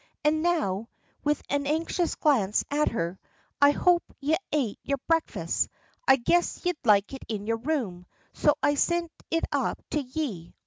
"An' 0.23 0.41
now," 0.41 0.89
with 1.23 1.43
an 1.47 1.67
anxious 1.67 2.15
glance 2.15 2.65
at 2.71 2.89
her, 2.89 3.19
"I 3.61 3.69
hope 3.69 4.01
ye 4.19 4.35
ate 4.51 4.79
yer 4.81 4.95
breakfast. 5.07 5.69
I 6.07 6.15
guessed 6.15 6.65
ye'd 6.65 6.75
like 6.83 7.13
it 7.13 7.23
in 7.27 7.45
yer 7.45 7.57
room, 7.57 8.07
so 8.33 8.55
I 8.63 8.73
sint 8.73 9.11
it 9.29 9.45
up 9.51 9.79
to 9.91 10.01
ye. 10.01 10.55